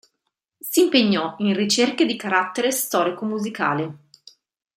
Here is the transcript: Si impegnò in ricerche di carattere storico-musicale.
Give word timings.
Si 0.59 0.81
impegnò 0.81 1.35
in 1.37 1.53
ricerche 1.55 2.07
di 2.07 2.15
carattere 2.15 2.71
storico-musicale. 2.71 3.97